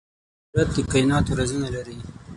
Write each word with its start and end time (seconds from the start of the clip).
قدرت 0.53 0.69
د 0.75 0.77
کائناتو 0.91 1.37
رازونه 1.39 1.67
لري. 1.75 1.97